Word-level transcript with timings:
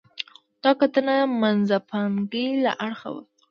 دا 0.63 0.71
کتنه 0.81 1.13
د 1.27 1.31
منځپانګې 1.41 2.47
له 2.63 2.71
اړخه 2.85 3.09
وه. 3.15 3.21